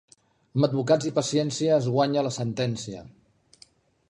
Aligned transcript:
Amb 0.59 0.67
advocats 0.67 1.09
i 1.11 1.11
paciència 1.19 1.77
es 1.83 1.91
guanya 1.97 2.27
la 2.29 2.35
sentència. 2.41 3.05